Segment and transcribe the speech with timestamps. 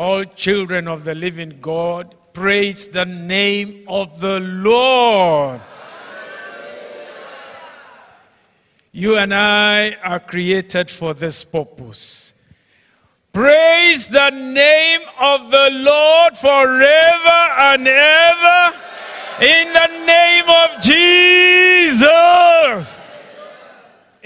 [0.00, 5.60] All children of the living God, praise the name of the Lord.
[8.92, 12.32] You and I are created for this purpose.
[13.34, 18.74] Praise the name of the Lord forever and ever
[19.42, 22.00] in the name of Jesus.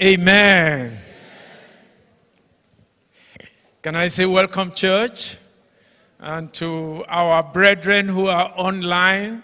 [0.01, 0.99] Amen.
[3.81, 5.39] Can I say welcome, church?
[6.25, 9.43] And to our brethren who are online,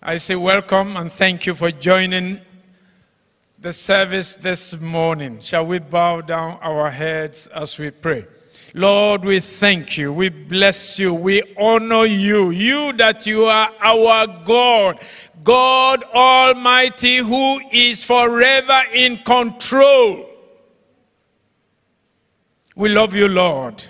[0.00, 2.42] I say welcome and thank you for joining
[3.58, 5.40] the service this morning.
[5.40, 8.24] Shall we bow down our heads as we pray?
[8.72, 10.12] Lord, we thank you.
[10.12, 11.12] We bless you.
[11.12, 12.50] We honor you.
[12.50, 15.00] You that you are our God.
[15.42, 20.24] God Almighty who is forever in control.
[22.76, 23.82] We love you, Lord.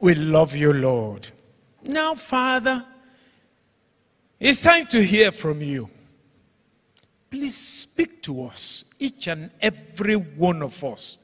[0.00, 1.28] We love you, Lord.
[1.84, 2.84] Now, Father,
[4.38, 5.90] it's time to hear from you.
[7.30, 11.18] Please speak to us, each and every one of us,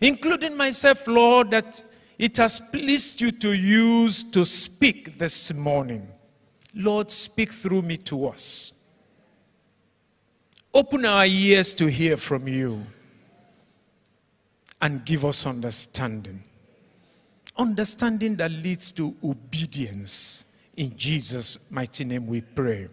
[0.00, 1.82] including myself, Lord, that
[2.18, 6.06] it has pleased you to use to speak this morning.
[6.74, 8.72] Lord, speak through me to us.
[10.72, 12.84] Open our ears to hear from you
[14.80, 16.44] and give us understanding.
[17.58, 20.44] Understanding that leads to obedience.
[20.76, 22.88] In Jesus' mighty name we pray.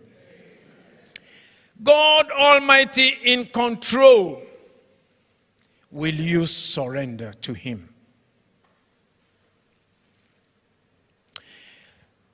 [1.82, 4.42] God Almighty in control.
[5.92, 7.90] Will you surrender to Him?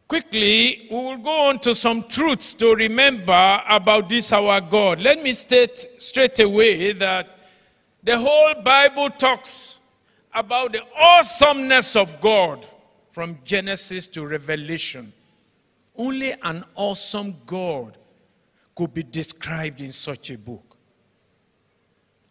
[0.08, 5.00] Quickly, we will go on to some truths to remember about this our God.
[5.00, 7.38] Let me state straight away that
[8.02, 9.79] the whole Bible talks
[10.40, 12.66] about the awesomeness of God
[13.12, 15.12] from Genesis to Revelation.
[15.98, 17.98] Only an awesome God
[18.74, 20.78] could be described in such a book.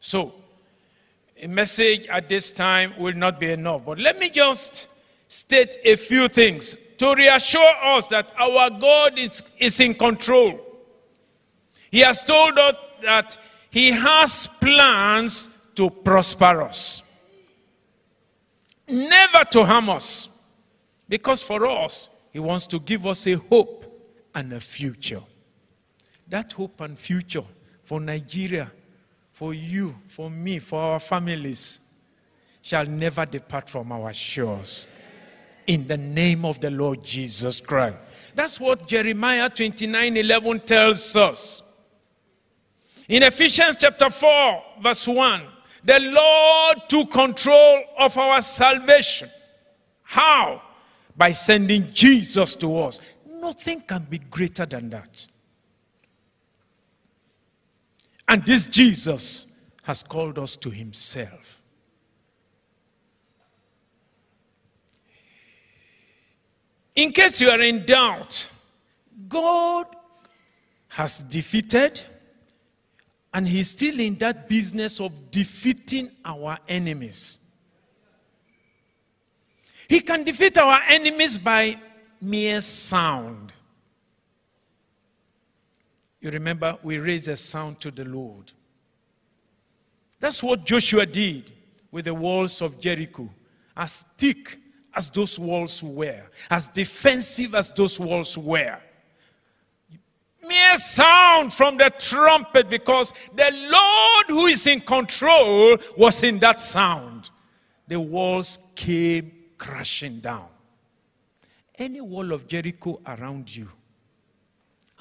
[0.00, 0.34] So,
[1.40, 4.88] a message at this time will not be enough, but let me just
[5.28, 10.58] state a few things to reassure us that our God is, is in control.
[11.90, 13.36] He has told us that
[13.70, 17.02] He has plans to prosper us,
[18.88, 20.40] never to harm us,
[21.08, 23.84] because for us, He wants to give us a hope
[24.34, 25.22] and a future.
[26.28, 27.44] That hope and future
[27.84, 28.70] for Nigeria,
[29.32, 31.80] for you, for me, for our families,
[32.60, 34.88] shall never depart from our shores
[35.66, 37.96] in the name of the Lord Jesus Christ.
[38.34, 41.62] That's what Jeremiah 29 11 tells us.
[43.08, 45.42] In Ephesians chapter 4, verse 1,
[45.84, 49.30] the Lord took control of our salvation.
[50.02, 50.62] How?
[51.16, 53.00] By sending Jesus to us.
[53.26, 55.26] Nothing can be greater than that.
[58.28, 61.58] And this Jesus has called us to himself.
[66.94, 68.50] In case you are in doubt,
[69.28, 69.86] God
[70.88, 72.04] has defeated,
[73.32, 77.38] and He's still in that business of defeating our enemies.
[79.88, 81.78] He can defeat our enemies by
[82.20, 83.52] mere sound.
[86.20, 88.52] You remember, we raised a sound to the Lord.
[90.20, 91.52] That's what Joshua did
[91.90, 93.28] with the walls of Jericho,
[93.76, 94.58] as thick
[94.94, 98.78] as those walls were, as defensive as those walls were.
[100.46, 106.60] Mere sound from the trumpet because the Lord who is in control was in that
[106.60, 107.30] sound.
[107.86, 110.46] The walls came crashing down.
[111.76, 113.68] Any wall of Jericho around you,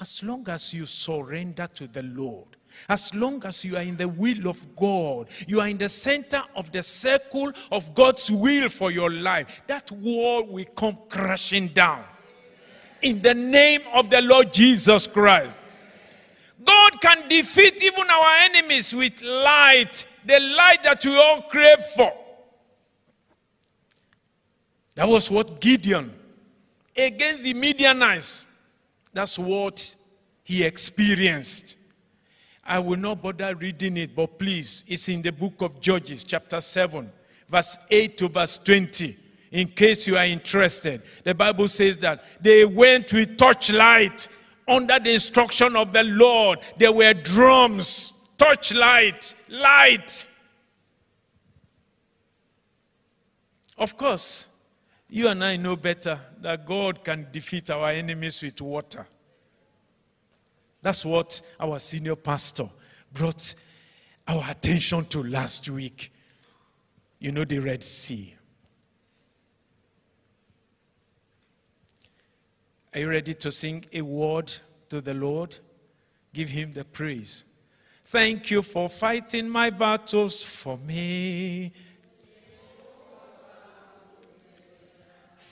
[0.00, 2.46] as long as you surrender to the Lord,
[2.88, 6.42] as long as you are in the will of God, you are in the center
[6.54, 12.04] of the circle of God's will for your life, that wall will come crashing down.
[13.02, 15.54] In the name of the Lord Jesus Christ.
[16.64, 22.12] God can defeat even our enemies with light, the light that we all crave for.
[24.96, 26.12] That was what Gideon
[26.98, 28.46] against the Midianites,
[29.12, 29.94] that's what
[30.42, 31.76] he experienced.
[32.64, 36.60] I will not bother reading it, but please, it's in the book of Judges, chapter
[36.60, 37.10] 7,
[37.48, 39.16] verse 8 to verse 20.
[39.50, 44.28] In case you are interested, the Bible says that they went with torchlight
[44.66, 46.58] under the instruction of the Lord.
[46.76, 50.26] There were drums, torchlight, light.
[53.78, 54.48] Of course,
[55.08, 59.06] you and I know better that God can defeat our enemies with water.
[60.82, 62.68] That's what our senior pastor
[63.12, 63.54] brought
[64.26, 66.12] our attention to last week.
[67.18, 68.34] You know, the Red Sea.
[72.98, 74.52] Are you ready to sing a word
[74.88, 75.56] to the Lord?
[76.34, 77.44] Give him the praise.
[78.06, 81.72] Thank you for fighting my battles for me.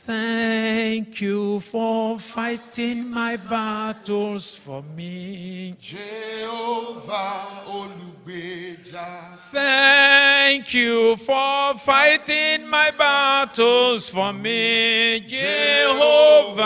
[0.06, 5.74] Thank you for fighting my battles for me.
[5.80, 9.36] Jehovah Olugbeja.
[9.50, 15.24] Thank you for fighting my battles for me.
[15.26, 16.62] Jehovah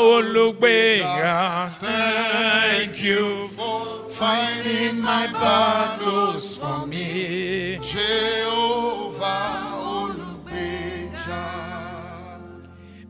[0.00, 1.68] Olugbeja.
[1.68, 7.78] Thank you for fighting my battles for me.
[7.84, 8.79] Jehovah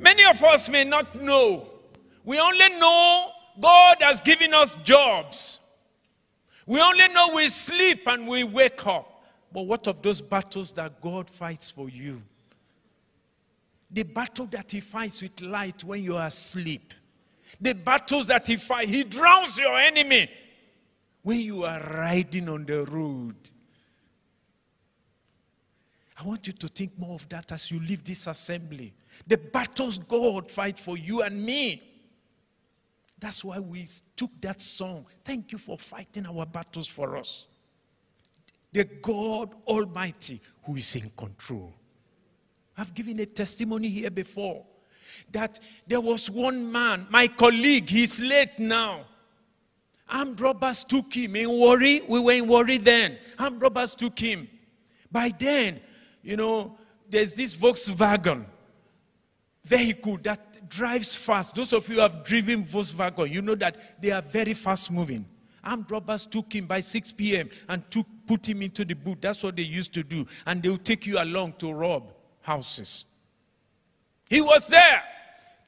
[0.00, 1.69] Many of us may not know.
[2.25, 3.31] We only know
[3.61, 5.61] God has given us jobs.
[6.67, 9.23] We only know we sleep and we wake up.
[9.52, 12.23] But what of those battles that God fights for you?
[13.91, 16.94] The battle that He fights with light when you are asleep.
[17.61, 20.31] The battles that He fights, He drowns your enemy
[21.23, 23.35] when you are riding on the road.
[26.19, 28.94] I want you to think more of that as you leave this assembly.
[29.26, 31.82] The battles God fight for you and me.
[33.19, 33.87] That's why we
[34.17, 35.06] took that song.
[35.25, 37.46] Thank you for fighting our battles for us.
[38.72, 41.75] The God Almighty who is in control.
[42.78, 44.64] I've given a testimony here before
[45.32, 49.05] that there was one man, my colleague, he's late now.
[50.08, 52.02] Armed robbers took him in Warri.
[52.08, 53.19] We were in Warri then.
[53.38, 54.49] Armed robbers took him.
[55.11, 55.81] By then,
[56.22, 56.78] you know,
[57.08, 58.44] there's this Volkswagen
[59.64, 61.54] vehicle that drives fast.
[61.54, 65.26] Those of you who have driven Volkswagen, you know that they are very fast moving.
[65.62, 67.50] Armed robbers took him by 6 p.m.
[67.68, 69.20] and took, put him into the boot.
[69.20, 70.26] That's what they used to do.
[70.46, 73.04] And they would take you along to rob houses.
[74.28, 75.02] He was there.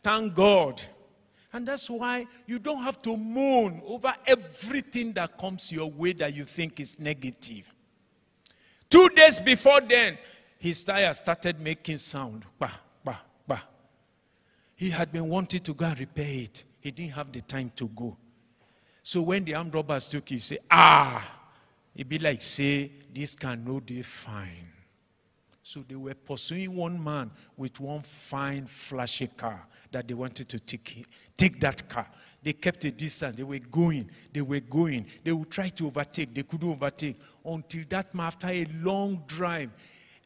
[0.02, 0.80] Thank God.
[1.52, 6.34] And that's why you don't have to moan over everything that comes your way that
[6.34, 7.72] you think is negative.
[8.88, 10.16] Two days before then,
[10.58, 12.44] his tire started making sound.
[12.58, 12.70] Bah.
[14.82, 16.64] He had been wanting to go and repair it.
[16.80, 18.16] He didn't have the time to go.
[19.04, 21.24] So when the armed robbers took it, he said, Ah,
[21.94, 24.72] it be like, say, this can no day fine.
[25.62, 30.58] So they were pursuing one man with one fine, flashy car that they wanted to
[30.58, 31.06] take,
[31.36, 32.08] take that car.
[32.42, 33.36] They kept a distance.
[33.36, 34.10] They were going.
[34.32, 35.06] They were going.
[35.22, 36.34] They would try to overtake.
[36.34, 39.70] They couldn't overtake until that man, after a long drive,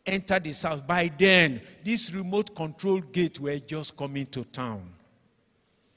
[0.07, 0.81] entered his house.
[0.81, 4.93] By then, this remote control gate were just coming to town.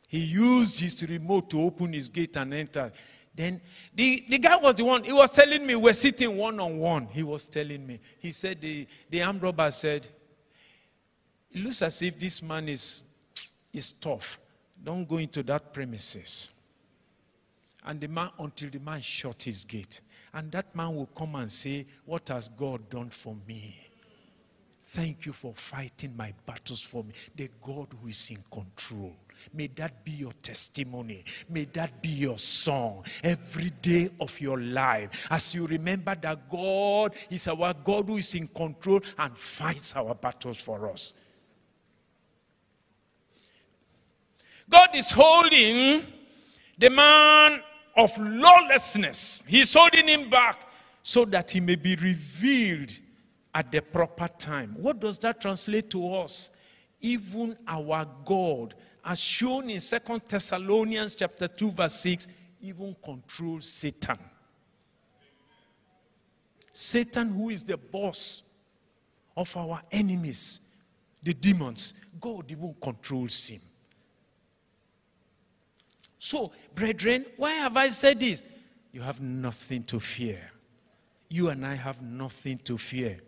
[0.07, 2.91] He used his remote to open his gate and enter.
[3.35, 3.61] Then
[3.93, 7.07] the, the guy was the one, he was telling me, we're sitting one on one.
[7.07, 7.99] He was telling me.
[8.17, 10.07] He said, the, the armed robber said,
[11.51, 13.01] it looks as if this man is,
[13.71, 14.39] is tough.
[14.83, 16.49] Don't go into that premises.
[17.85, 20.01] And the man, until the man shut his gate.
[20.33, 23.88] And that man will come and say, What has God done for me?
[24.91, 27.13] Thank you for fighting my battles for me.
[27.35, 29.15] The God who is in control.
[29.53, 31.23] May that be your testimony.
[31.47, 35.27] May that be your song every day of your life.
[35.29, 40.15] As you remember that God is our God who is in control and fights our
[40.15, 41.13] battles for us.
[44.67, 46.01] God is holding
[46.79, 47.61] the man
[47.95, 50.67] of lawlessness, He's holding him back
[51.03, 52.91] so that he may be revealed
[53.53, 54.75] at the proper time.
[54.77, 56.51] What does that translate to us?
[57.01, 62.27] Even our God, as shown in Second Thessalonians chapter 2, verse 6,
[62.61, 64.19] even controls Satan.
[66.71, 68.43] Satan, who is the boss
[69.35, 70.61] of our enemies,
[71.23, 73.61] the demons, God even controls him.
[76.17, 78.43] So, brethren, why have I said this?
[78.91, 80.41] You have nothing to fear.
[81.29, 83.19] You and I have nothing to fear.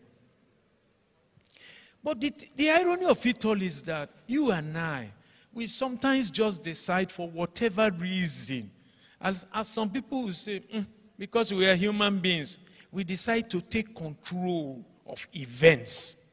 [2.04, 5.12] But the, the irony of it all is that you and I,
[5.54, 8.72] we sometimes just decide for whatever reason.
[9.20, 10.86] As, as some people will say, mm,
[11.18, 12.58] because we are human beings,
[12.92, 16.26] we decide to take control of events.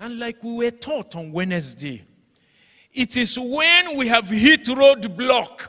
[0.00, 2.04] And like we were taught on Wednesday,
[2.92, 5.68] it is when we have hit roadblock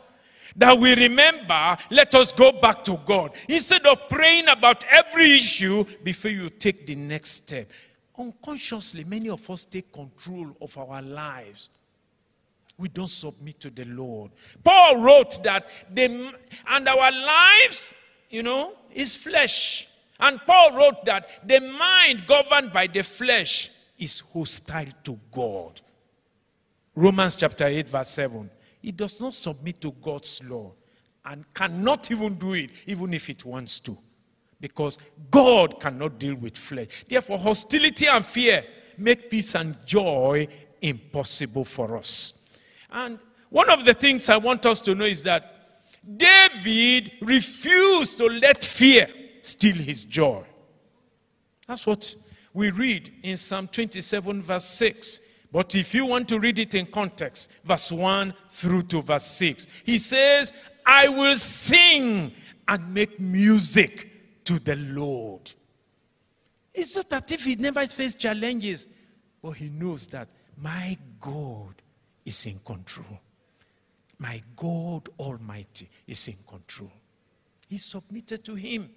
[0.56, 3.32] that we remember, let us go back to God.
[3.50, 7.70] Instead of praying about every issue before you take the next step.
[8.18, 11.70] Unconsciously, many of us take control of our lives.
[12.78, 14.32] We don't submit to the Lord.
[14.64, 16.34] Paul wrote that the,
[16.68, 17.96] and our lives,
[18.30, 19.88] you know, is flesh.
[20.20, 25.82] And Paul wrote that the mind governed by the flesh is hostile to God.
[26.96, 28.50] Romans chapter 8, verse 7.
[28.84, 30.72] It does not submit to God's law
[31.26, 33.98] and cannot even do it, even if it wants to.
[34.68, 34.98] Because
[35.30, 36.88] God cannot deal with flesh.
[37.08, 38.66] Therefore, hostility and fear
[38.98, 40.48] make peace and joy
[40.82, 42.34] impossible for us.
[42.92, 43.20] And
[43.50, 45.52] one of the things I want us to know is that
[46.18, 49.08] David refused to let fear
[49.44, 50.44] steal his joy.
[51.68, 52.16] That's what
[52.52, 55.20] we read in Psalm 27, verse 6.
[55.52, 59.68] But if you want to read it in context, verse 1 through to verse 6,
[59.84, 60.52] he says,
[60.84, 62.32] I will sing
[62.68, 64.15] and make music
[64.46, 65.52] to the Lord.
[66.74, 68.88] It's not that if he never faced challenges,
[69.42, 71.76] but he knows that my God
[72.26, 73.20] is in control.
[74.18, 76.92] My God Almighty is in control.
[77.68, 78.90] He submitted to him.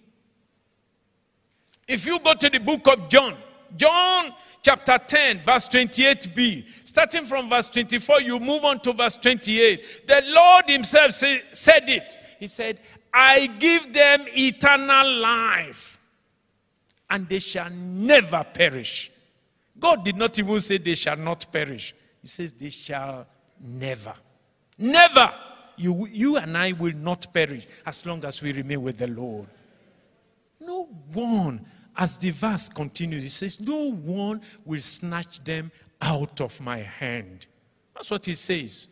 [1.86, 3.36] If you go to the book of John,
[3.76, 10.06] John chapter 10, verse 28b, starting from verse 24, you move on to verse 28.
[10.06, 12.16] The Lord Himself say, said it.
[12.38, 12.80] He said,
[13.20, 15.98] I give them eternal life,
[17.10, 19.10] and they shall never perish.
[19.76, 23.26] God did not even say they shall not perish, He says they shall
[23.60, 24.14] never.
[24.78, 25.34] Never.
[25.76, 29.48] You, you and I will not perish as long as we remain with the Lord.
[30.60, 36.60] No one as the verse continues, he says, No one will snatch them out of
[36.60, 37.48] my hand.
[37.94, 38.87] That's what he says.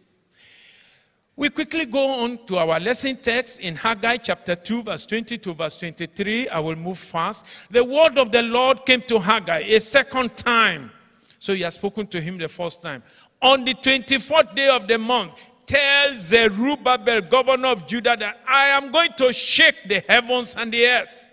[1.39, 5.53] We quickly go on to our lesson text in Haggai chapter 2, verse 20 to
[5.53, 6.49] verse 23.
[6.49, 7.45] I will move fast.
[7.71, 10.91] The word of the Lord came to Haggai a second time.
[11.39, 13.03] So he has spoken to him the first time.
[13.43, 18.91] On the 24th day of the month, tell Zerubbabel, governor of Judah, that I am
[18.91, 21.27] going to shake the heavens and the earth.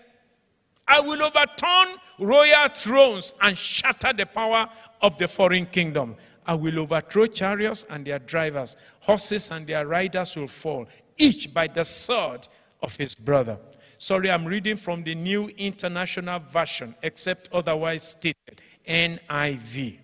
[0.86, 4.68] I will overturn royal thrones and shatter the power
[5.00, 6.16] of the foreign kingdom.
[6.46, 8.76] I will overthrow chariots and their drivers.
[9.00, 10.86] Horses and their riders will fall,
[11.16, 12.48] each by the sword
[12.82, 13.58] of his brother.
[13.98, 20.00] Sorry, I'm reading from the New International Version, except otherwise stated NIV.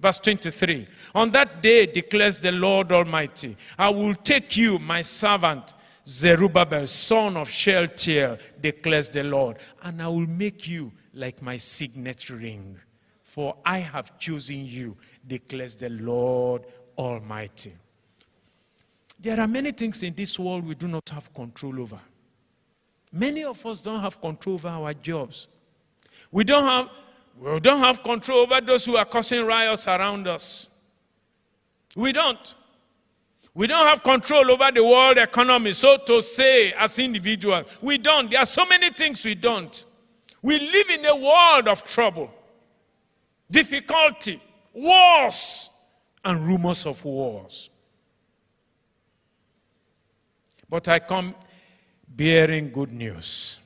[0.00, 5.74] Verse 23 On that day declares the Lord Almighty, I will take you, my servant,
[6.06, 12.30] Zerubbabel, son of Shealtiel, declares the Lord, and I will make you like my signet
[12.30, 12.78] ring.
[13.22, 14.96] For I have chosen you,
[15.28, 16.62] declares the Lord
[16.96, 17.72] Almighty.
[19.20, 22.00] There are many things in this world we do not have control over.
[23.12, 25.48] Many of us don't have control over our jobs.
[26.30, 26.88] We don't have,
[27.40, 30.68] we don't have control over those who are causing riots around us.
[31.96, 32.54] We don't.
[33.54, 37.66] We don't have control over the world economy, so to say, as individuals.
[37.80, 38.30] We don't.
[38.30, 39.84] There are so many things we don't.
[40.42, 42.30] We live in a world of trouble,
[43.50, 44.40] difficulty,
[44.80, 45.70] wars,
[46.24, 47.70] and rumors of wars.
[50.68, 51.34] But I come
[52.06, 53.58] bearing good news.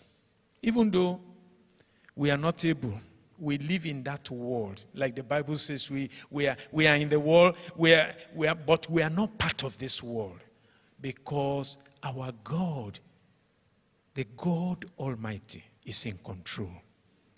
[0.63, 1.21] Even though
[2.15, 3.01] we are not able
[3.43, 4.85] we live in that world.
[4.95, 8.47] Like the Bible says, we, we, are, we are in the world, we are, we
[8.47, 10.39] are, but we are not part of this world
[11.01, 13.01] because our God,
[14.15, 16.71] the God Almighty, is in control.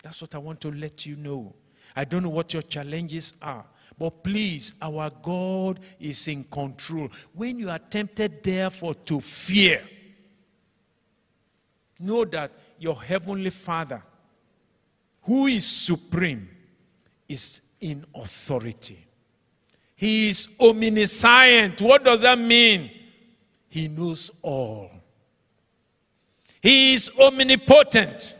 [0.03, 1.55] That's what I want to let you know.
[1.95, 3.65] I don't know what your challenges are,
[3.97, 7.09] but please, our God is in control.
[7.33, 9.81] When you are tempted, therefore, to fear,
[11.99, 14.01] know that your heavenly Father
[15.25, 16.47] who is supreme,
[17.27, 19.05] is in authority.
[19.95, 21.81] He is omniscient.
[21.81, 22.91] What does that mean?
[23.67, 24.91] He knows all.
[26.61, 28.35] He is omnipotent.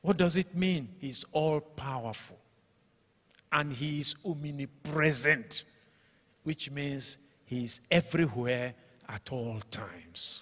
[0.00, 0.88] What does it mean?
[0.98, 2.36] He's all powerful.
[3.52, 5.64] And he is omnipresent,
[6.44, 8.74] which means he is everywhere
[9.08, 10.40] at all times.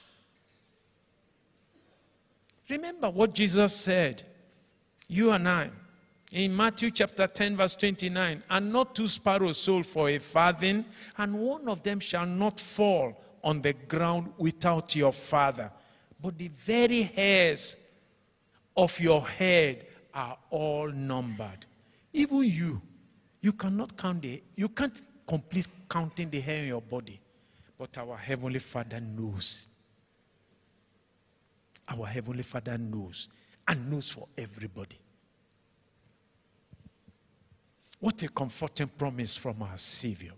[2.68, 4.24] Remember what Jesus said
[5.08, 5.70] you and I.
[6.32, 10.84] In Matthew chapter 10, verse 29, and not two sparrows sold for a farthing,
[11.16, 15.70] and one of them shall not fall on the ground without your father.
[16.20, 17.76] But the very hairs
[18.76, 21.64] of your head are all numbered.
[22.12, 22.82] Even you,
[23.46, 27.20] you cannot count the, you can't complete counting the hair in your body.
[27.78, 29.68] But our Heavenly Father knows.
[31.86, 33.28] Our Heavenly Father knows
[33.68, 34.98] and knows for everybody.
[38.00, 40.32] What a comforting promise from our Savior.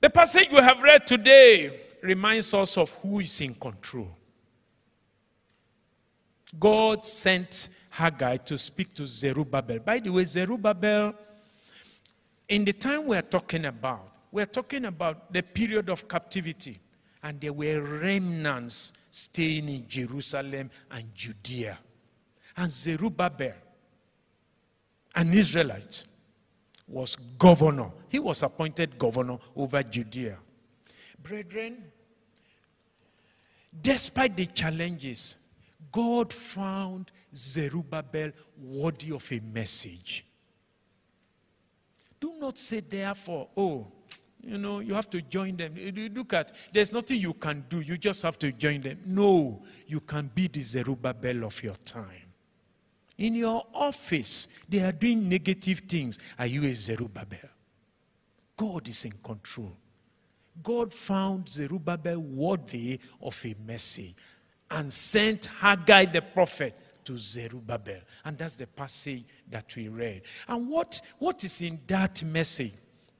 [0.00, 4.10] The passage we have read today reminds us of who is in control.
[6.60, 9.80] God sent Haggai to speak to Zerubbabel.
[9.80, 11.14] By the way, Zerubbabel,
[12.48, 16.80] in the time we are talking about, we are talking about the period of captivity,
[17.22, 21.78] and there were remnants staying in Jerusalem and Judea.
[22.56, 23.54] And Zerubbabel,
[25.14, 26.04] an Israelite,
[26.86, 27.90] was governor.
[28.08, 30.38] He was appointed governor over Judea.
[31.22, 31.84] Brethren,
[33.80, 35.36] despite the challenges,
[35.92, 40.24] God found Zerubbabel worthy of a message.
[42.20, 43.86] Do not say, therefore, oh,
[44.40, 45.74] you know, you have to join them.
[46.14, 47.80] Look at, there's nothing you can do.
[47.80, 49.00] You just have to join them.
[49.04, 52.32] No, you can be the Zerubbabel of your time.
[53.18, 56.18] In your office, they are doing negative things.
[56.38, 57.50] Are you a Zerubbabel?
[58.56, 59.76] God is in control.
[60.62, 64.14] God found Zerubbabel worthy of a message
[64.70, 66.76] and sent Haggai the prophet
[67.08, 68.00] to Zerubbabel.
[68.22, 70.22] And that's the passage that we read.
[70.46, 72.74] And what, what is in that message,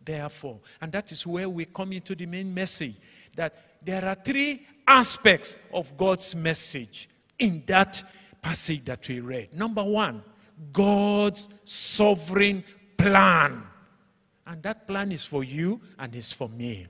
[0.04, 0.59] therefore?
[0.83, 2.95] And that is where we come into the main message
[3.35, 8.02] that there are three aspects of God's message in that
[8.42, 9.54] passage that we read.
[9.54, 10.23] Number one,
[10.71, 12.64] God's sovereign
[12.99, 13.62] plan.
[14.47, 16.87] And that plan is for you and is for me.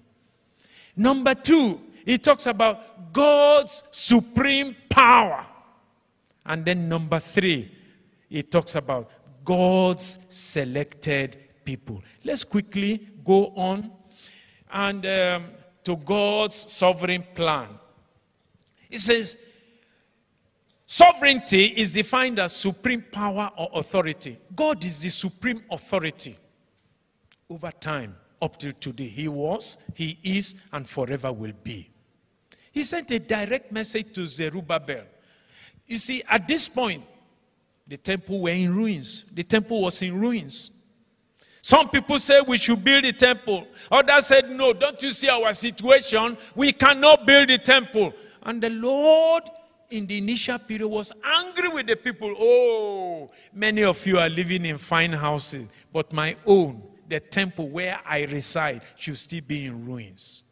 [0.96, 5.46] Number two, he talks about God's supreme power.
[6.48, 7.70] And then number three,
[8.30, 9.10] it talks about
[9.44, 12.02] God's selected people.
[12.24, 13.92] Let's quickly go on
[14.72, 15.44] and um,
[15.84, 17.68] to God's sovereign plan.
[18.90, 19.36] It says,
[20.86, 24.38] sovereignty is defined as supreme power or authority.
[24.56, 26.36] God is the supreme authority
[27.50, 29.08] over time up till today.
[29.08, 31.90] He was, He is, and forever will be.
[32.72, 35.04] He sent a direct message to Zerubbabel.
[35.88, 37.02] You see, at this point,
[37.86, 39.24] the temple were in ruins.
[39.32, 40.70] The temple was in ruins.
[41.62, 43.66] Some people say we should build the temple.
[43.90, 46.36] Others said, no, don't you see our situation?
[46.54, 48.12] We cannot build the temple.
[48.42, 49.44] And the Lord,
[49.90, 52.34] in the initial period, was angry with the people.
[52.38, 57.98] Oh, many of you are living in fine houses, but my own, the temple where
[58.04, 60.44] I reside, should still be in ruins.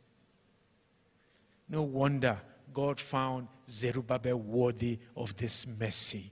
[1.69, 2.39] No wonder
[2.77, 6.31] God found Zerubbabel worthy of this mercy.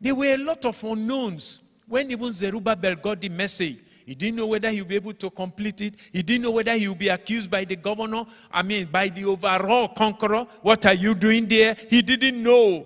[0.00, 3.76] There were a lot of unknowns when even Zerubbabel got the message.
[4.04, 5.94] He didn't know whether he would be able to complete it.
[6.12, 9.24] He didn't know whether he would be accused by the governor, I mean, by the
[9.24, 10.48] overall conqueror.
[10.62, 11.76] What are you doing there?
[11.88, 12.84] He didn't know.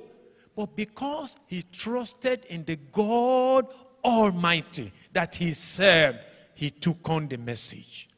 [0.54, 3.68] But because he trusted in the God
[4.04, 6.18] Almighty that he served,
[6.54, 8.09] he took on the message.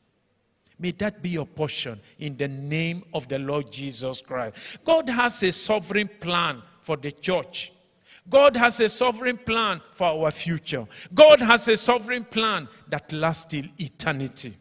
[0.82, 4.56] May that be your portion in the name of the Lord Jesus Christ.
[4.84, 7.72] God has a sovereign plan for the church.
[8.28, 10.88] God has a sovereign plan for our future.
[11.14, 14.56] God has a sovereign plan that lasts till eternity.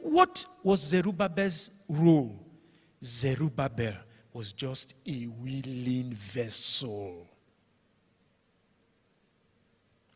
[0.00, 2.46] What was Zerubbabel's role?
[3.02, 3.94] Zerubbabel
[4.32, 7.26] was just a willing vessel.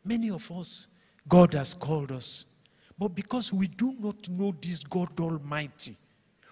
[0.04, 0.86] Many of us,
[1.26, 2.44] God has called us
[2.98, 5.94] but because we do not know this God Almighty,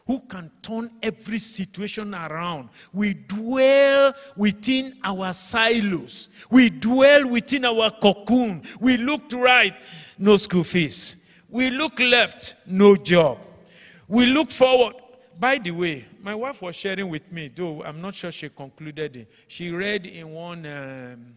[0.06, 6.30] who can turn every situation around, we dwell within our silos.
[6.48, 8.62] We dwell within our cocoon.
[8.80, 9.76] We look right,
[10.18, 11.16] no school fees.
[11.48, 13.38] We look left, no job.
[14.06, 14.94] We look forward.
[15.38, 19.16] By the way, my wife was sharing with me, though I'm not sure she concluded
[19.16, 19.30] it.
[19.48, 21.34] She read in one, um,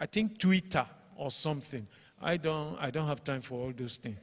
[0.00, 1.86] I think, Twitter or something
[2.20, 4.18] I don't, I don't have time for all those things.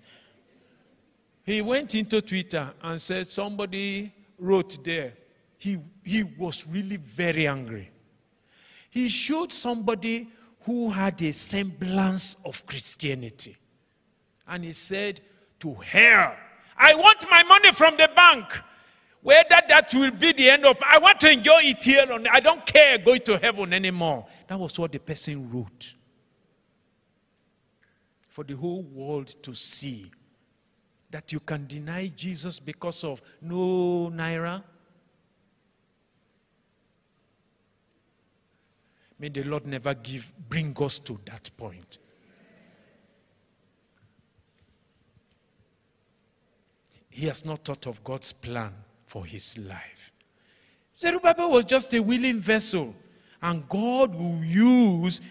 [1.45, 5.13] He went into Twitter and said somebody wrote there.
[5.57, 7.89] He, he was really very angry.
[8.89, 10.29] He showed somebody
[10.63, 13.55] who had a semblance of Christianity.
[14.47, 15.21] And he said,
[15.59, 16.35] To hell,
[16.77, 18.45] I want my money from the bank.
[19.21, 22.05] Whether that will be the end of I want to enjoy it here.
[22.31, 24.27] I don't care going to heaven anymore.
[24.47, 25.94] That was what the person wrote
[28.35, 30.11] for the whole world to see
[31.09, 34.61] that you can deny Jesus because of no naira?
[39.17, 41.97] May the Lord never give bring us to that point.
[47.09, 48.73] He has not thought of God's plan
[49.05, 50.11] for his life.
[50.99, 52.93] Zerubbabel was just a willing vessel,
[53.41, 55.21] and God will use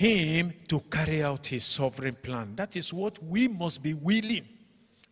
[0.00, 2.56] Him to carry out His sovereign plan.
[2.56, 4.48] That is what we must be willing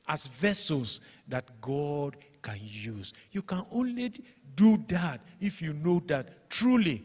[0.08, 3.12] as vessels that God can use.
[3.30, 4.14] You can only
[4.54, 7.02] do that if you know that truly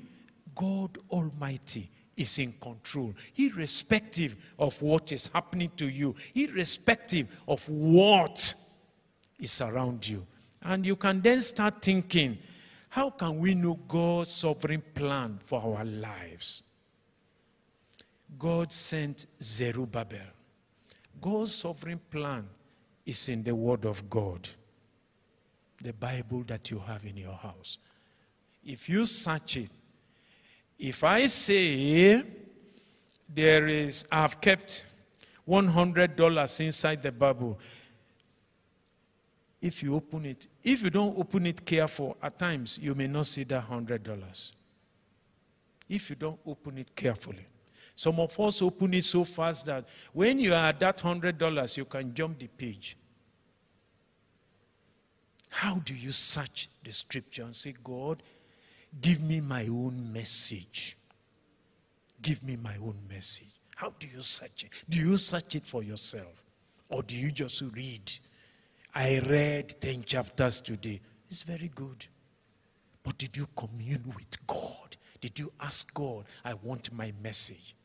[0.55, 8.53] God Almighty is in control, irrespective of what is happening to you, irrespective of what
[9.41, 10.25] is around you.
[10.61, 12.37] And you can then start thinking,
[12.87, 16.63] how can we know God's sovereign plan for our lives?
[18.37, 20.27] God sent Zerubbabel.
[21.21, 22.47] God's sovereign plan
[23.05, 24.47] is in the Word of God,
[25.81, 27.77] the Bible that you have in your house.
[28.65, 29.69] If you search it,
[30.79, 32.23] if I say
[33.29, 34.85] there is, I've kept
[35.47, 37.59] $100 inside the Bible,
[39.61, 43.27] if you open it, if you don't open it careful, at times you may not
[43.27, 44.51] see that $100.
[45.87, 47.45] If you don't open it carefully.
[47.95, 51.85] Some of us open it so fast that when you are at that $100, you
[51.85, 52.97] can jump the page.
[55.49, 58.23] How do you search the scripture and say, God,
[58.99, 60.97] give me my own message?
[62.21, 63.51] Give me my own message.
[63.75, 64.69] How do you search it?
[64.89, 66.43] Do you search it for yourself?
[66.89, 68.11] Or do you just read
[68.95, 71.01] I read 10 chapters today.
[71.29, 72.05] It's very good.
[73.01, 74.97] But did you commune with God?
[75.19, 77.75] Did you ask God, I want my message?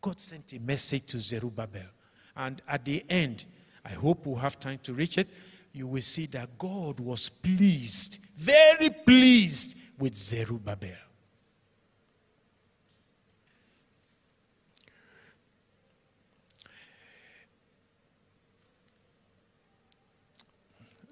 [0.00, 1.88] God sent a message to Zerubbabel.
[2.36, 3.44] And at the end,
[3.84, 5.28] I hope we'll have time to reach it.
[5.72, 10.96] You will see that God was pleased, very pleased with Zerubbabel.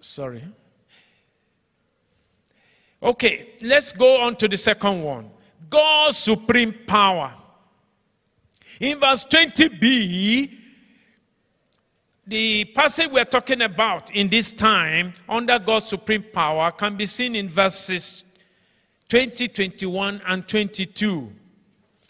[0.01, 0.43] Sorry.
[3.03, 5.31] Okay, let's go on to the second one
[5.71, 7.33] God's supreme power.
[8.81, 10.51] In verse 20b,
[12.27, 17.35] the passage we're talking about in this time under God's supreme power can be seen
[17.35, 18.23] in verses
[19.09, 21.33] 20, 21, and 22,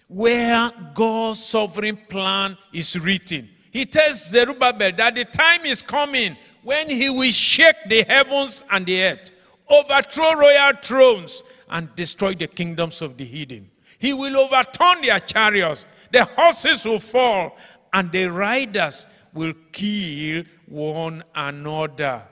[0.09, 3.49] where God's sovereign plan is written.
[3.71, 8.85] He tells Zerubbabel that the time is coming when he will shake the heavens and
[8.85, 9.31] the earth,
[9.69, 13.71] overthrow royal thrones, and destroy the kingdoms of the hidden.
[13.99, 17.57] He will overturn their chariots, the horses will fall,
[17.92, 22.23] and the riders will kill one another.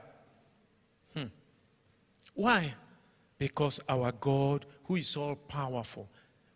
[1.14, 1.24] Hmm.
[2.34, 2.74] Why?
[3.38, 6.08] Because our God, who is all powerful,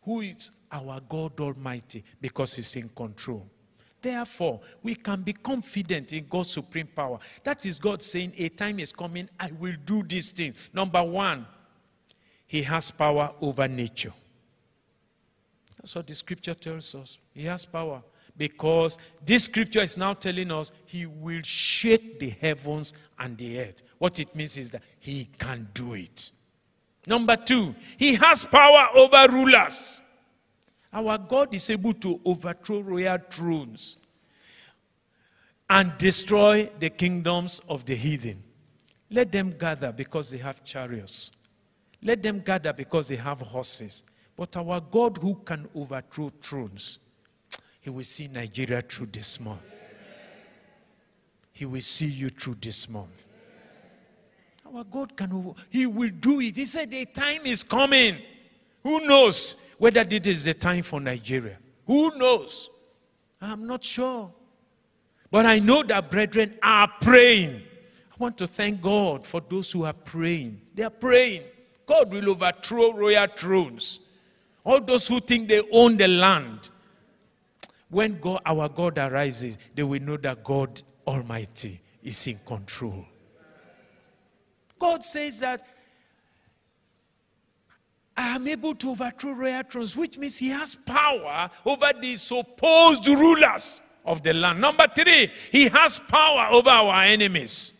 [0.02, 3.46] who is our God Almighty, because He's in control.
[4.02, 7.18] Therefore, we can be confident in God's supreme power.
[7.44, 10.54] That is God saying, A time is coming, I will do this thing.
[10.72, 11.46] Number one,
[12.46, 14.12] He has power over nature.
[15.80, 17.18] That's what the scripture tells us.
[17.32, 18.02] He has power.
[18.36, 23.82] Because this scripture is now telling us He will shake the heavens and the earth.
[23.98, 26.32] What it means is that He can do it.
[27.06, 30.00] Number two, He has power over rulers.
[30.92, 33.96] Our God is able to overthrow royal thrones
[35.68, 38.42] and destroy the kingdoms of the heathen.
[39.08, 41.30] Let them gather because they have chariots.
[42.02, 44.02] Let them gather because they have horses.
[44.40, 46.98] But our God, who can overthrow thrones,
[47.78, 49.60] He will see Nigeria through this month.
[51.52, 53.28] He will see you through this month.
[54.64, 56.56] Our God can, He will do it.
[56.56, 58.16] He said, The time is coming.
[58.82, 59.56] Who knows?
[59.76, 61.58] whether this is the time for Nigeria.
[61.86, 62.70] Who knows?
[63.42, 64.32] I'm not sure.
[65.30, 67.56] But I know that brethren are praying.
[68.10, 70.62] I want to thank God for those who are praying.
[70.74, 71.42] They are praying.
[71.84, 74.00] God will overthrow royal thrones.
[74.64, 76.68] All those who think they own the land.
[77.88, 83.04] When God, our God arises, they will know that God Almighty is in control.
[84.78, 85.66] God says that
[88.16, 93.06] I am able to overthrow royal thrones, which means he has power over the supposed
[93.08, 94.60] rulers of the land.
[94.60, 97.72] Number three, he has power over our enemies.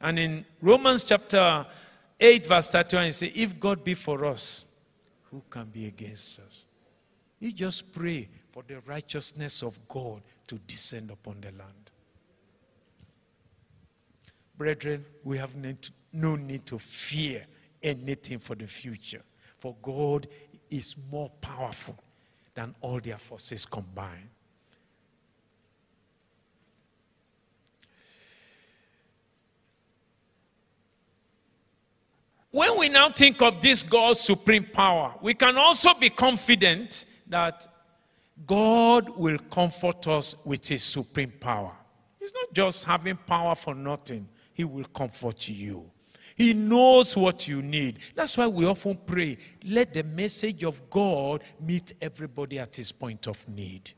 [0.00, 1.66] And in Romans chapter
[2.20, 4.65] 8, verse 31, he says, If God be for us,
[5.30, 6.64] who can be against us?
[7.38, 11.90] You just pray for the righteousness of God to descend upon the land.
[14.56, 15.54] Brethren, we have
[16.12, 17.44] no need to fear
[17.82, 19.22] anything for the future.
[19.58, 20.28] For God
[20.70, 21.98] is more powerful
[22.54, 24.30] than all their forces combined.
[32.56, 37.66] When we now think of this God's supreme power, we can also be confident that
[38.46, 41.72] God will comfort us with his supreme power.
[42.18, 45.90] He's not just having power for nothing, he will comfort you.
[46.34, 47.98] He knows what you need.
[48.14, 53.28] That's why we often pray, let the message of God meet everybody at his point
[53.28, 53.90] of need.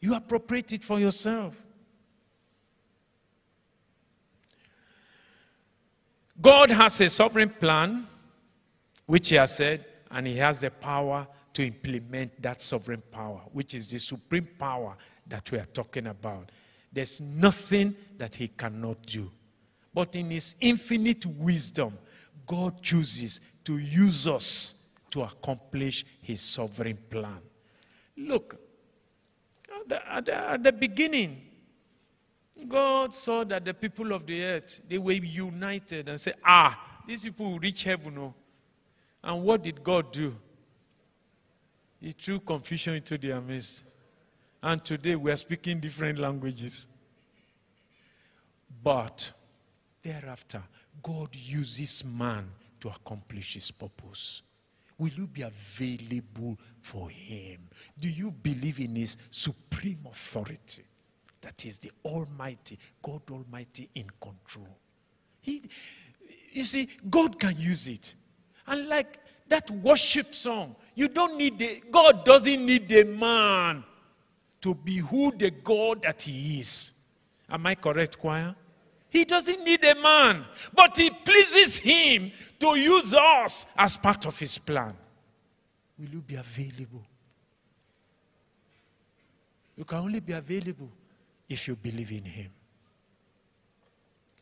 [0.00, 1.54] You appropriate it for yourself.
[6.40, 8.06] God has a sovereign plan,
[9.06, 13.74] which He has said, and He has the power to implement that sovereign power, which
[13.74, 16.50] is the supreme power that we are talking about.
[16.92, 19.30] There's nothing that He cannot do.
[19.92, 21.98] But in His infinite wisdom,
[22.46, 27.40] God chooses to use us to accomplish His sovereign plan.
[28.16, 28.56] Look,
[29.68, 31.49] at the, at the, at the beginning,
[32.68, 37.22] God saw that the people of the earth, they were united and said, ah, these
[37.22, 38.18] people will reach heaven.
[38.18, 38.34] Oh.
[39.22, 40.36] And what did God do?
[42.00, 43.84] He threw confusion into their midst.
[44.62, 46.86] And today we are speaking different languages.
[48.82, 49.32] But
[50.02, 50.62] thereafter,
[51.02, 52.48] God uses man
[52.80, 54.42] to accomplish his purpose.
[54.98, 57.68] Will you be available for him?
[57.98, 60.84] Do you believe in his supreme authority?
[61.40, 64.76] That is the Almighty, God Almighty in control.
[65.40, 65.62] He,
[66.52, 68.14] you see, God can use it.
[68.66, 73.84] And like that worship song, you don't need the, God doesn't need a man
[74.60, 76.92] to be who the God that He is.
[77.48, 78.54] Am I correct, choir?
[79.08, 84.38] He doesn't need a man, but He pleases Him to use us as part of
[84.38, 84.94] His plan.
[85.98, 87.02] Will you be available?
[89.76, 90.90] You can only be available
[91.50, 92.50] if you believe in Him.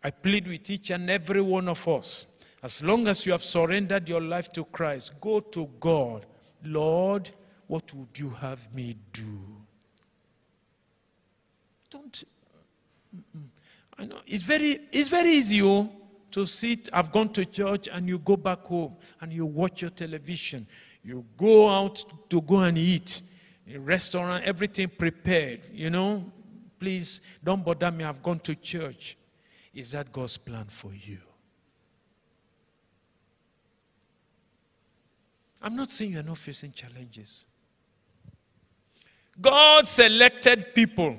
[0.04, 2.26] I plead with each and every one of us
[2.62, 6.26] as long as you have surrendered your life to Christ, go to God.
[6.64, 7.30] Lord,
[7.66, 9.38] what would you have me do?
[11.90, 12.24] Don't.
[13.96, 15.90] I know it's very, it's very easy oh,
[16.32, 16.88] to sit.
[16.92, 20.66] I've gone to church and you go back home and you watch your television.
[21.04, 23.22] You go out to go and eat.
[23.72, 25.60] A restaurant, everything prepared.
[25.72, 26.24] You know,
[26.78, 28.04] Please don't bother me.
[28.04, 29.16] I've gone to church.
[29.74, 31.18] Is that God's plan for you?
[35.60, 37.44] I'm not saying you're not facing challenges.
[39.40, 41.16] God selected people.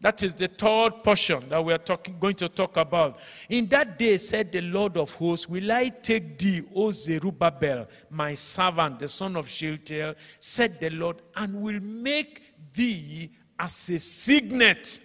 [0.00, 3.20] That is the third portion that we are talking, going to talk about.
[3.48, 8.34] In that day, said the Lord of hosts, Will I take thee, O Zerubbabel, my
[8.34, 12.42] servant, the son of Shealtiel, said the Lord, and will make
[12.74, 15.00] thee as a signet.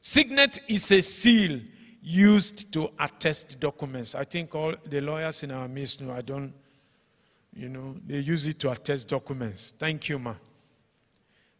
[0.00, 1.60] Signet is a seal
[2.02, 4.14] used to attest documents.
[4.14, 6.12] I think all the lawyers in our midst know.
[6.12, 6.52] I don't,
[7.54, 9.72] you know, they use it to attest documents.
[9.78, 10.34] Thank you, ma.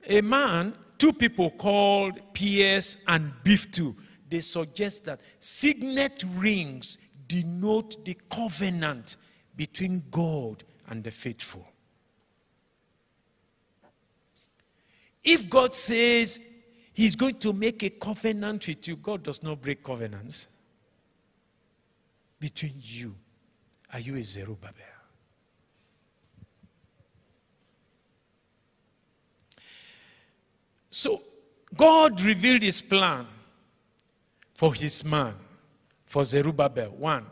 [0.06, 3.96] A man, two people called Pierce and Biftu,
[4.28, 9.16] they suggest that signet rings denote the covenant
[9.56, 11.66] between God and the faithful.
[15.24, 16.38] If God says
[16.92, 20.46] He's going to make a covenant with you, God does not break covenants.
[22.38, 23.14] Between you,
[23.92, 24.72] are you a Zerubbabel?
[30.90, 31.22] So,
[31.74, 33.26] God revealed His plan
[34.54, 35.34] for His man,
[36.06, 36.90] for Zerubbabel.
[36.90, 37.26] One,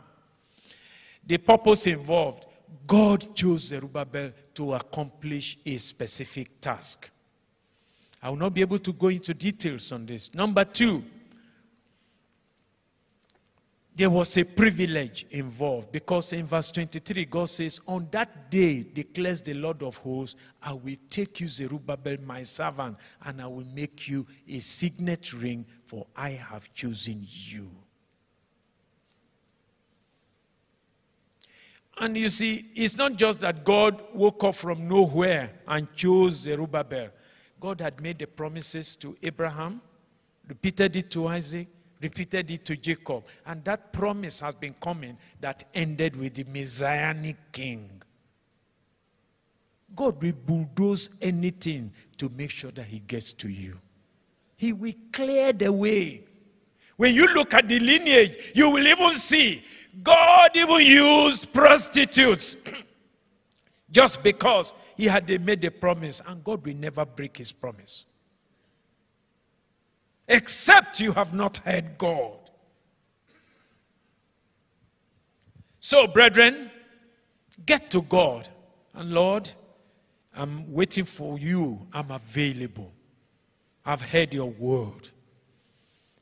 [1.25, 2.45] the purpose involved,
[2.85, 7.09] God chose Zerubbabel to accomplish a specific task.
[8.23, 10.33] I will not be able to go into details on this.
[10.33, 11.03] Number two,
[13.93, 19.41] there was a privilege involved because in verse 23, God says, On that day declares
[19.41, 24.07] the Lord of hosts, I will take you, Zerubbabel, my servant, and I will make
[24.07, 27.69] you a signet ring, for I have chosen you.
[31.97, 37.09] And you see, it's not just that God woke up from nowhere and chose Zerubbabel.
[37.63, 39.79] God had made the promises to Abraham,
[40.49, 41.69] repeated it to Isaac,
[42.01, 43.23] repeated it to Jacob.
[43.45, 48.01] And that promise has been coming that ended with the Messianic king.
[49.95, 53.79] God will bulldoze anything to make sure that he gets to you.
[54.57, 56.25] He will clear the way.
[56.97, 59.63] When you look at the lineage, you will even see
[60.03, 62.57] God even used prostitutes
[63.89, 68.05] just because he had made a promise, and God will never break his promise.
[70.27, 72.37] Except you have not heard God.
[75.79, 76.71] So, brethren,
[77.65, 78.49] Get to God.
[78.93, 79.49] And Lord,
[80.35, 81.87] I'm waiting for you.
[81.93, 82.91] I'm available.
[83.85, 85.09] I've heard your word.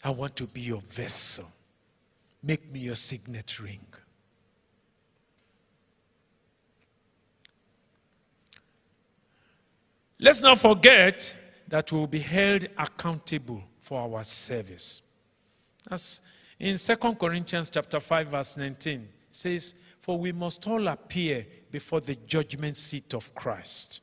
[0.03, 1.45] I want to be your vessel.
[2.43, 3.85] Make me your signet ring.
[10.23, 11.35] Let's not forget
[11.67, 15.01] that we'll be held accountable for our service.
[15.89, 16.21] As
[16.59, 22.13] in 2 Corinthians chapter 5 verse 19 says, "For we must all appear before the
[22.13, 24.01] judgment seat of Christ,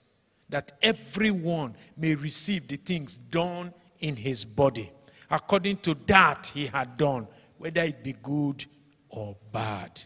[0.49, 4.91] that everyone may receive the things done in his body,
[5.31, 7.29] according to that he had done,
[7.59, 8.67] whether it be good
[9.09, 10.03] or bad."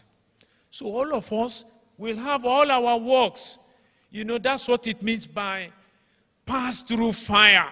[0.69, 1.65] So all of us
[1.97, 3.57] will have all our works.
[4.11, 5.71] You know, that's what it means by
[6.45, 7.69] pass through fire.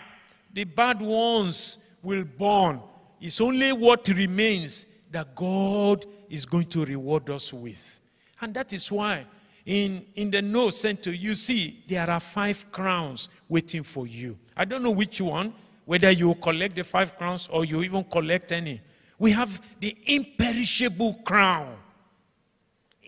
[0.54, 2.82] The bad ones will burn.
[3.20, 8.00] It's only what remains that God is going to reward us with.
[8.40, 9.26] And that is why
[9.66, 14.38] in, in the note sent to you, see, there are five crowns waiting for you.
[14.56, 15.54] I don't know which one,
[15.86, 18.82] whether you collect the five crowns or you even collect any.
[19.20, 21.78] We have the imperishable crown.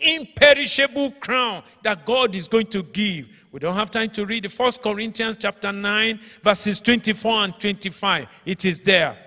[0.03, 3.27] Imperishable crown that God is going to give.
[3.51, 8.27] We don't have time to read the First Corinthians chapter 9, verses 24 and 25.
[8.45, 9.17] It is there.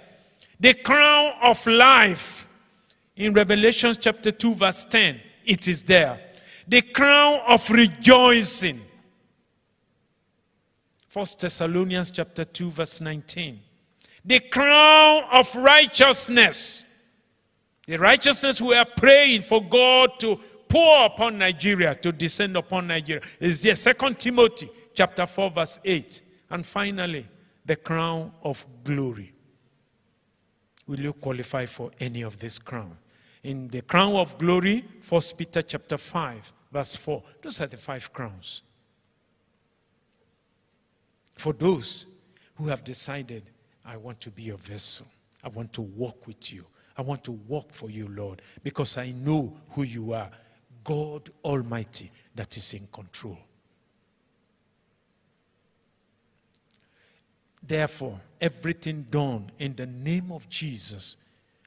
[0.59, 2.49] The crown of life
[3.15, 5.21] in Revelation chapter 2, verse 10.
[5.45, 6.21] It is there.
[6.67, 8.81] The crown of rejoicing.
[11.09, 13.61] First Thessalonians chapter 2, verse 19.
[14.25, 16.85] The crown of righteousness.
[17.87, 23.23] The righteousness we are praying for God to pour upon Nigeria, to descend upon Nigeria.
[23.41, 23.75] Is there.
[23.75, 26.23] Second Timothy chapter 4, verse 8.
[26.51, 27.27] And finally,
[27.65, 29.33] the crown of glory.
[30.87, 32.97] Will you qualify for any of this crown?
[33.43, 37.23] In the crown of glory, First Peter chapter 5, verse 4.
[37.43, 38.63] Those are the five crowns.
[41.37, 42.07] For those
[42.57, 43.51] who have decided,
[43.85, 45.07] I want to be your vessel,
[45.45, 46.65] I want to walk with you,
[46.97, 50.31] I want to walk for you, Lord, because I know who you are
[50.87, 53.37] God Almighty that is in control.
[57.61, 61.17] Therefore, everything done in the name of Jesus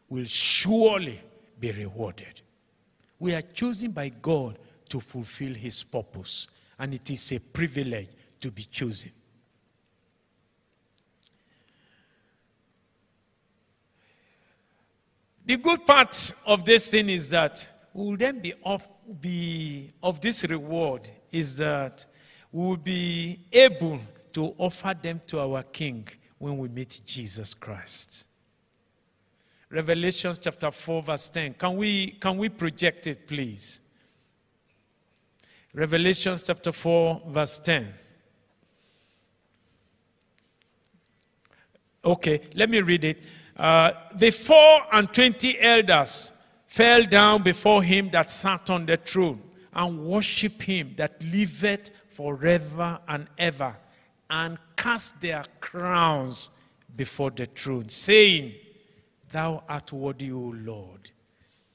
[0.08, 1.20] will surely
[1.60, 2.40] be rewarded.
[3.20, 6.48] We are chosen by God to fulfill His purpose,
[6.80, 8.08] and it is a privilege
[8.40, 9.12] to be chosen.
[15.46, 20.22] The good part of this thing is that we will then be of, be of
[20.22, 22.06] this reward is that
[22.52, 24.00] we will be able
[24.34, 28.26] to offer them to our King when we meet Jesus Christ.
[29.70, 31.54] Revelation chapter 4, verse 10.
[31.54, 33.80] Can we, can we project it, please?
[35.74, 37.94] Revelation chapter 4, verse 10.
[42.04, 43.22] Okay, let me read it.
[43.56, 46.32] Uh, the four and twenty elders
[46.70, 49.42] fell down before him that sat on the throne
[49.74, 53.76] and worshiped him that liveth forever and ever
[54.30, 56.52] and cast their crowns
[56.96, 58.54] before the throne, saying,
[59.32, 61.10] Thou art worthy, O Lord,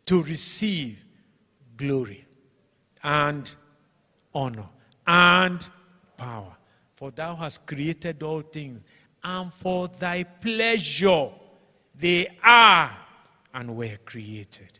[0.07, 1.05] to receive
[1.77, 2.25] glory
[3.03, 3.53] and
[4.33, 4.69] honor
[5.07, 5.69] and
[6.17, 6.57] power.
[6.95, 8.81] For thou hast created all things,
[9.25, 11.31] and for thy pleasure
[11.97, 12.97] they are
[13.53, 14.79] and were created.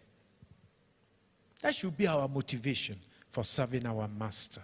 [1.65, 2.97] That should be our motivation
[3.31, 4.61] for serving our master.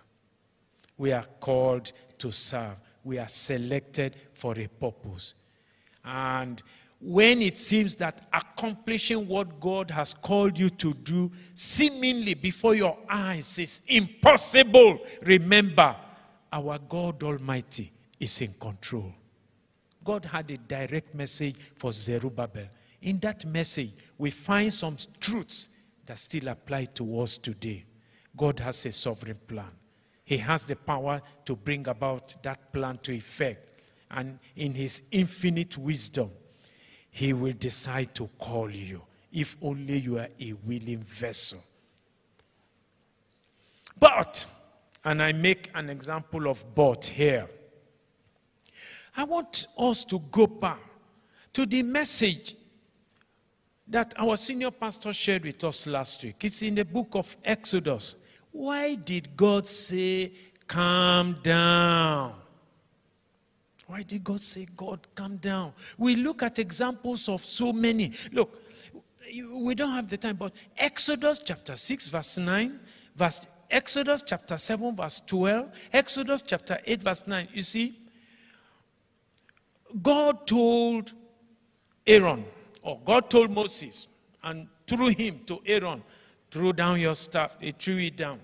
[0.99, 5.33] We are called to serve, we are selected for a purpose.
[6.05, 6.63] And
[7.01, 12.99] when it seems that accomplishing what God has called you to do seemingly before your
[13.09, 15.97] eyes is impossible, remember
[16.53, 19.15] our God Almighty is in control.
[20.05, 22.69] God had a direct message for Zerubbabel.
[23.01, 25.71] In that message, we find some truths
[26.11, 27.85] that still apply to us today.
[28.37, 29.71] God has a sovereign plan.
[30.25, 33.81] He has the power to bring about that plan to effect.
[34.11, 36.33] And in His infinite wisdom,
[37.13, 41.63] He will decide to call you if only you are a willing vessel.
[43.96, 44.48] But,
[45.04, 47.46] and I make an example of but here,
[49.17, 50.81] I want us to go back
[51.52, 52.56] to the message
[53.91, 56.37] that our senior pastor shared with us last week.
[56.43, 58.17] It's in the book of Exodus.
[58.53, 60.33] Why did God say,
[60.71, 62.33] Calm down?
[63.88, 65.73] Why did God say, God, calm down?
[65.99, 68.13] We look at examples of so many.
[68.31, 68.57] Look,
[69.53, 72.79] we don't have the time, but Exodus chapter 6, verse 9,
[73.17, 77.49] verse Exodus chapter 7, verse 12, Exodus chapter 8, verse 9.
[77.53, 77.99] You see,
[80.01, 81.13] God told
[82.07, 82.45] Aaron,
[82.83, 84.08] or God told Moses,
[84.42, 86.02] and through him to Aaron,
[86.50, 87.58] throw down your staff.
[87.60, 88.40] They threw it down.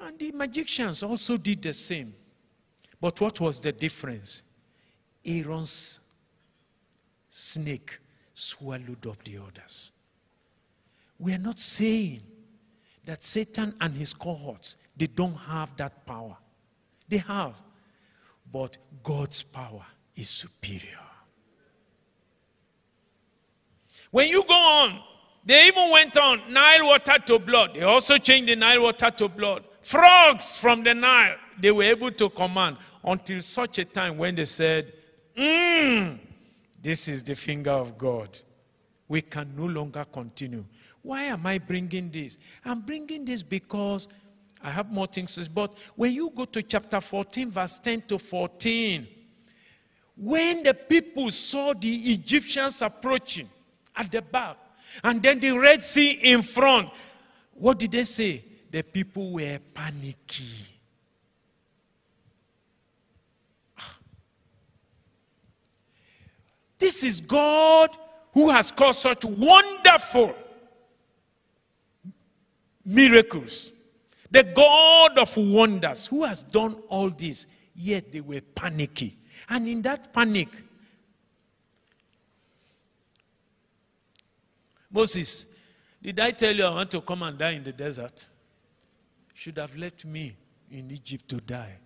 [0.00, 2.14] And the magicians also did the same.
[3.00, 4.42] But what was the difference?
[5.24, 6.00] Aaron's
[7.30, 7.98] snake
[8.34, 9.92] swallowed up the others.
[11.18, 12.22] We are not saying
[13.04, 16.36] that Satan and his cohorts they don't have that power.
[17.08, 17.54] They have.
[18.52, 19.84] But God's power
[20.14, 21.09] is superior.
[24.10, 25.00] When you go on,
[25.44, 27.74] they even went on Nile water to blood.
[27.74, 29.64] They also changed the Nile water to blood.
[29.82, 34.44] Frogs from the Nile, they were able to command until such a time when they
[34.44, 34.92] said,
[35.36, 36.18] Mmm,
[36.82, 38.38] this is the finger of God.
[39.08, 40.64] We can no longer continue.
[41.02, 42.36] Why am I bringing this?
[42.64, 44.08] I'm bringing this because
[44.62, 45.48] I have more things.
[45.48, 49.06] But when you go to chapter 14, verse 10 to 14,
[50.16, 53.48] when the people saw the Egyptians approaching
[53.96, 54.56] at the back,
[55.02, 56.90] and then the Red Sea in front,
[57.54, 58.44] what did they say?
[58.70, 60.46] The people were panicky.
[63.78, 63.96] Ah.
[66.78, 67.96] This is God
[68.32, 70.34] who has caused such wonderful
[72.84, 73.72] miracles.
[74.30, 79.16] The God of wonders who has done all this, yet they were panicky.
[79.48, 80.48] And in that panic,
[84.90, 85.46] Moses,
[86.02, 88.26] did I tell you I want to come and die in the desert?
[89.34, 90.36] Should have left me
[90.70, 91.76] in Egypt to die.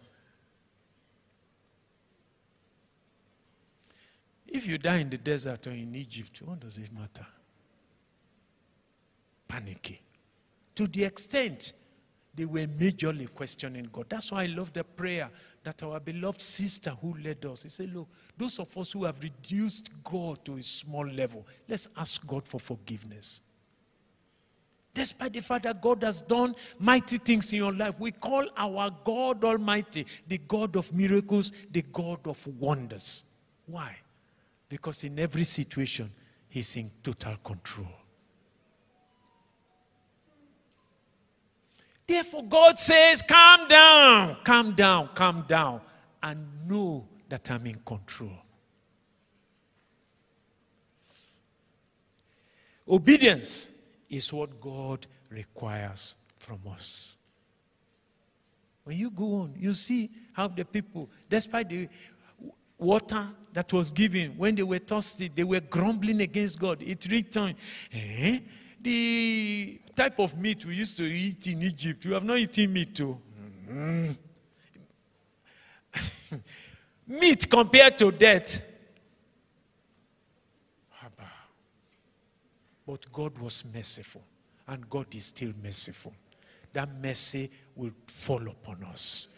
[4.46, 7.26] If you die in the desert or in Egypt, what does it matter?
[9.48, 10.00] Panicky.
[10.76, 11.72] To the extent
[12.34, 14.06] they were majorly questioning God.
[14.08, 15.30] That's why I love the prayer
[15.62, 19.22] that our beloved sister who led us, he said, Look, those of us who have
[19.22, 23.40] reduced God to a small level, let's ask God for forgiveness.
[24.92, 28.90] Despite the fact that God has done mighty things in your life, we call our
[29.04, 33.24] God Almighty the God of miracles, the God of wonders.
[33.66, 33.96] Why?
[34.68, 36.10] Because in every situation,
[36.48, 37.88] He's in total control.
[42.06, 45.80] Therefore, God says, Calm down, calm down, calm down,
[46.22, 48.30] and know that I'm in control.
[52.88, 53.70] Obedience
[54.08, 57.16] is what God requires from us.
[58.84, 61.88] When you go on, you see how the people, despite the
[62.78, 66.82] water that was given, when they were thirsty, they were grumbling against God.
[66.82, 67.56] It returned.
[67.92, 68.38] Eh?
[68.80, 72.94] The type of meat we used to eat in Egypt, we have not eaten meat
[72.94, 73.18] too.
[73.68, 74.16] Mm.
[77.06, 78.70] meat compared to death.
[82.86, 84.22] But God was merciful,
[84.68, 86.12] and God is still merciful.
[86.72, 89.28] That mercy will fall upon us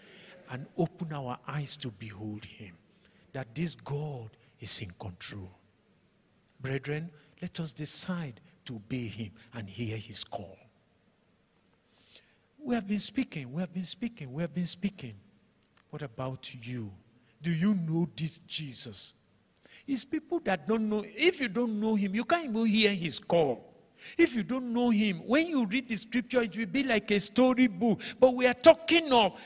[0.50, 2.74] and open our eyes to behold Him.
[3.32, 5.50] That this God is in control.
[6.60, 7.10] Brethren,
[7.40, 10.58] let us decide to obey Him and hear His call.
[12.58, 15.14] We have been speaking, we have been speaking, we have been speaking.
[15.90, 16.90] What about you?
[17.42, 19.14] Do you know this Jesus?
[19.86, 21.04] It's people that don't know.
[21.06, 23.72] If you don't know him, you can't even hear his call.
[24.18, 27.20] If you don't know him, when you read the scripture, it will be like a
[27.20, 28.00] storybook.
[28.18, 29.38] But we are talking of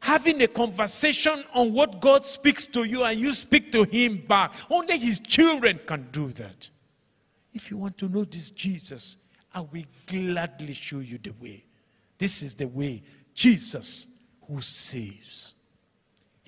[0.00, 4.54] having a conversation on what God speaks to you and you speak to him back.
[4.70, 6.68] Only his children can do that.
[7.52, 9.16] If you want to know this Jesus,
[9.52, 11.64] I will gladly show you the way.
[12.18, 13.02] This is the way
[13.34, 14.06] Jesus
[14.46, 15.54] who saves.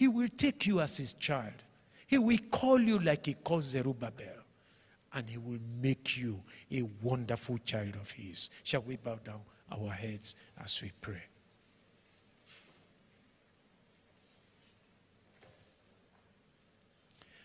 [0.03, 1.63] He will take you as his child.
[2.09, 4.35] He will call you like he calls Zerubbabel.
[5.15, 6.43] And he will make you
[6.73, 8.51] a wonderful child of his.
[8.65, 11.23] Shall we bow down our heads as we pray?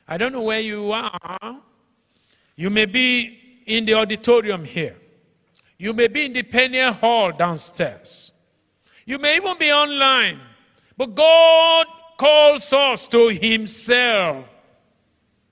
[0.07, 1.61] I don't know where you are.
[2.55, 4.97] You may be in the auditorium here.
[5.77, 8.31] You may be in the Peniel Hall downstairs.
[9.05, 10.39] You may even be online.
[10.97, 11.85] But God
[12.17, 14.45] calls us to Himself.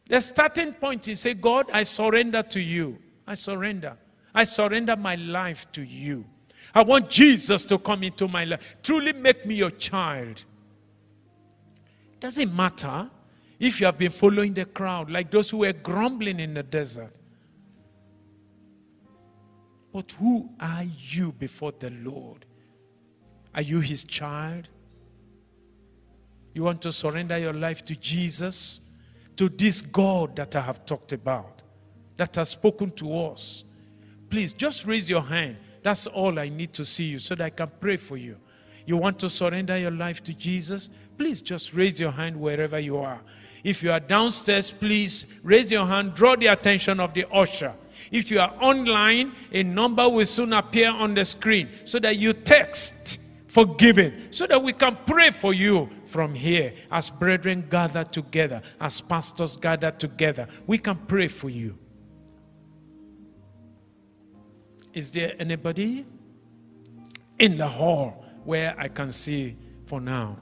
[0.07, 2.99] The starting point is say, God, I surrender to you.
[3.25, 3.97] I surrender.
[4.33, 6.25] I surrender my life to you.
[6.73, 8.77] I want Jesus to come into my life.
[8.83, 10.43] Truly make me your child.
[12.19, 13.09] Doesn't matter
[13.59, 17.13] if you have been following the crowd, like those who were grumbling in the desert.
[19.93, 22.45] But who are you before the Lord?
[23.53, 24.67] Are you his child?
[26.55, 28.79] You want to surrender your life to Jesus,
[29.35, 31.61] to this God that I have talked about,
[32.15, 33.65] that has spoken to us.
[34.29, 35.57] Please just raise your hand.
[35.83, 38.37] That's all I need to see you so that I can pray for you.
[38.85, 40.89] You want to surrender your life to Jesus?
[41.17, 43.21] Please just raise your hand wherever you are.
[43.61, 47.73] If you are downstairs, please raise your hand, draw the attention of the usher.
[48.11, 52.31] If you are online, a number will soon appear on the screen so that you
[52.31, 53.19] text
[53.55, 59.01] forgiving so that we can pray for you from here as brethren gather together, as
[59.01, 60.47] pastors gather together.
[60.67, 61.77] We can pray for you.
[64.93, 66.05] Is there anybody
[67.37, 70.37] in the hall where I can see for now?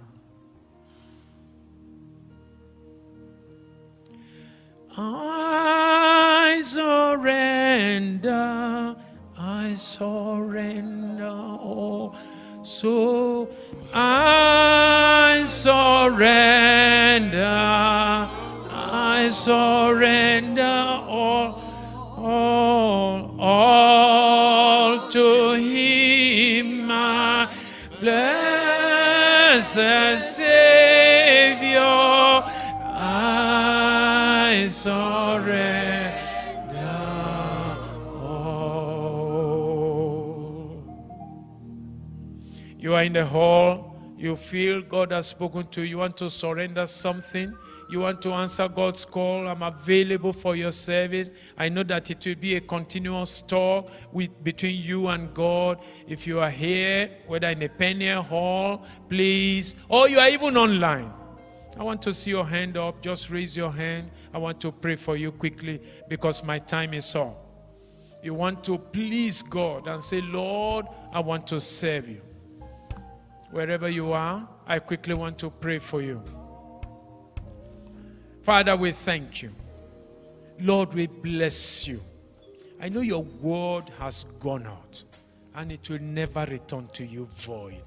[4.95, 8.35] I surrender,
[9.35, 11.25] I surrender.
[11.25, 12.13] Oh,
[12.61, 13.49] so
[13.95, 15.77] I surrender,
[17.45, 21.61] I surrender all,
[22.17, 27.47] all, all to Him, my
[27.99, 29.75] blessed
[30.37, 31.79] Savior.
[32.95, 35.93] I surrender
[38.19, 39.03] all.
[42.79, 43.82] You are in the hall,
[44.23, 47.55] you feel God has spoken to you, you want to surrender something,
[47.89, 49.47] you want to answer God's call.
[49.47, 51.29] I'm available for your service.
[51.57, 55.79] I know that it will be a continuous talk with, between you and God.
[56.07, 61.11] If you are here, whether in a Peniel hall, please, or you are even online.
[61.77, 63.01] I want to see your hand up.
[63.01, 64.09] Just raise your hand.
[64.33, 67.37] I want to pray for you quickly because my time is up.
[68.23, 72.21] You want to please God and say, Lord, I want to serve you.
[73.53, 76.23] Wherever you are, I quickly want to pray for you.
[78.41, 79.51] Father, we thank you.
[80.59, 82.01] Lord, we bless you.
[82.81, 85.03] I know your word has gone out
[85.53, 87.83] and it will never return to you void.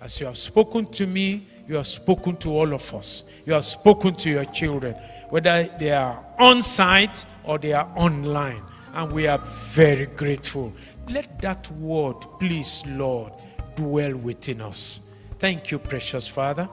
[0.00, 3.22] As you have spoken to me, you have spoken to all of us.
[3.46, 4.94] You have spoken to your children,
[5.30, 8.62] whether they are on site or they are online.
[8.92, 10.72] And we are very grateful.
[11.08, 13.32] Let that word, please, Lord,
[13.76, 14.98] dwell within us.
[15.44, 16.70] Thank you, precious Father.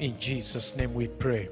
[0.00, 1.50] In Jesus' name we pray.